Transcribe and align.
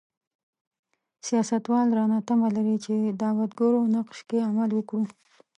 سیاستوال 1.27 1.87
رانه 1.97 2.19
تمه 2.27 2.47
لري 2.55 2.75
چې 2.85 2.93
دعوتګرو 3.21 3.81
نقش 3.95 4.19
کې 4.29 4.37
عمل 4.49 4.69
وکړو. 4.73 5.01